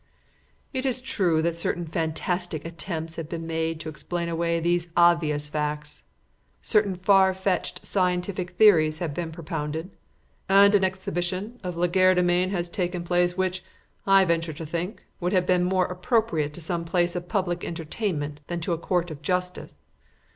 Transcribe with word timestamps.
"It 0.73 0.83
is 0.83 0.99
true 0.99 1.43
that 1.43 1.55
certain 1.55 1.85
fantastic 1.85 2.65
attempts 2.65 3.17
have 3.17 3.29
been 3.29 3.45
made 3.45 3.79
to 3.81 3.87
explain 3.89 4.29
away 4.29 4.59
these 4.59 4.89
obvious 4.97 5.47
facts. 5.47 6.05
Certain 6.59 6.95
far 6.95 7.35
fetched 7.35 7.85
scientific 7.85 8.49
theories 8.49 8.97
have 8.97 9.13
been 9.13 9.31
propounded 9.31 9.91
and 10.49 10.73
an 10.73 10.83
exhibition 10.83 11.59
of 11.63 11.75
legerdemain 11.77 12.49
has 12.49 12.67
taken 12.67 13.03
place 13.03 13.37
which, 13.37 13.63
I 14.07 14.25
venture 14.25 14.53
to 14.53 14.65
think, 14.65 15.05
would 15.19 15.33
have 15.33 15.45
been 15.45 15.63
more 15.63 15.85
appropriate 15.85 16.55
to 16.55 16.61
some 16.61 16.83
place 16.83 17.15
of 17.15 17.29
public 17.29 17.63
entertainment 17.63 18.41
than 18.47 18.59
to 18.61 18.73
a 18.73 18.79
court 18.79 19.11
of 19.11 19.21
justice. 19.21 19.83